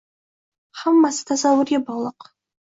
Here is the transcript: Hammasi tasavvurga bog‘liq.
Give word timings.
Hammasi 0.83 1.27
tasavvurga 1.33 1.81
bog‘liq. 1.91 2.29